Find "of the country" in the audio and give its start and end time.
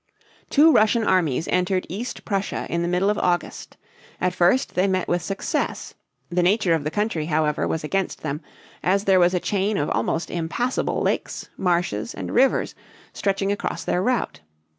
6.73-7.27